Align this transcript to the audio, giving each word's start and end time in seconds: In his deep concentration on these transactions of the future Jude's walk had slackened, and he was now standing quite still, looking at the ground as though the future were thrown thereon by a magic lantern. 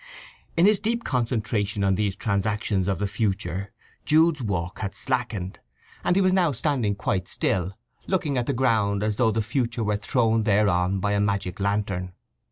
In 0.57 0.65
his 0.65 0.79
deep 0.79 1.03
concentration 1.03 1.83
on 1.83 1.93
these 1.93 2.15
transactions 2.15 2.87
of 2.87 2.97
the 2.97 3.05
future 3.05 3.71
Jude's 4.03 4.41
walk 4.41 4.79
had 4.79 4.95
slackened, 4.95 5.59
and 6.03 6.15
he 6.15 6.23
was 6.23 6.33
now 6.33 6.51
standing 6.53 6.95
quite 6.95 7.27
still, 7.27 7.77
looking 8.07 8.35
at 8.35 8.47
the 8.47 8.53
ground 8.53 9.03
as 9.03 9.17
though 9.17 9.29
the 9.29 9.43
future 9.43 9.83
were 9.83 9.97
thrown 9.97 10.41
thereon 10.41 10.99
by 10.99 11.11
a 11.11 11.19
magic 11.19 11.59
lantern. 11.59 12.13